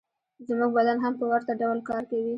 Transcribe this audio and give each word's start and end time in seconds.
زموږ 0.47 0.71
بدن 0.77 0.97
هم 1.03 1.13
په 1.19 1.25
ورته 1.31 1.51
ډول 1.61 1.79
کار 1.89 2.03
کوي 2.09 2.29